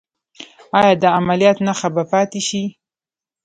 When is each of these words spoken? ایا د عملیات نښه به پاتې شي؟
ایا 0.79 0.93
د 1.01 1.03
عملیات 1.17 1.57
نښه 1.67 1.89
به 1.95 2.03
پاتې 2.11 2.41
شي؟ 2.47 2.63